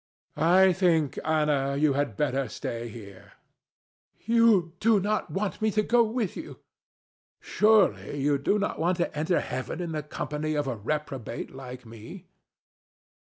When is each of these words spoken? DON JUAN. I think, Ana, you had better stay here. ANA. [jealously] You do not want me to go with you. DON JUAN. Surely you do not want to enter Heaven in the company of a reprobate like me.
DON 0.35 0.41
JUAN. 0.43 0.53
I 0.69 0.73
think, 0.73 1.19
Ana, 1.23 1.75
you 1.77 1.93
had 1.93 2.17
better 2.17 2.49
stay 2.49 2.87
here. 2.87 3.33
ANA. 3.33 4.17
[jealously] 4.17 4.23
You 4.35 4.73
do 4.79 4.99
not 4.99 5.29
want 5.29 5.61
me 5.61 5.69
to 5.69 5.83
go 5.83 6.03
with 6.03 6.35
you. 6.35 6.53
DON 6.53 6.55
JUAN. 6.55 7.39
Surely 7.41 8.19
you 8.21 8.39
do 8.39 8.57
not 8.57 8.79
want 8.79 8.97
to 8.97 9.15
enter 9.15 9.39
Heaven 9.39 9.79
in 9.79 9.91
the 9.91 10.01
company 10.01 10.55
of 10.55 10.65
a 10.65 10.75
reprobate 10.75 11.51
like 11.53 11.85
me. 11.85 12.25